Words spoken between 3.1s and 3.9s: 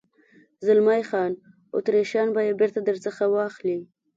واخلي.